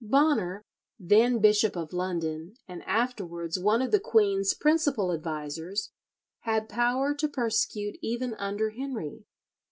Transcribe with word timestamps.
Bonner, 0.03 0.65
then 0.99 1.37
Bishop 1.37 1.75
of 1.75 1.93
London, 1.93 2.55
and 2.67 2.81
afterwards 2.87 3.59
one 3.59 3.83
of 3.83 3.91
the 3.91 3.99
queen's 3.99 4.55
principal 4.55 5.11
advisers, 5.11 5.91
had 6.39 6.67
power 6.67 7.13
to 7.13 7.27
persecute 7.27 7.99
even 8.01 8.33
under 8.33 8.71
Henry. 8.71 9.25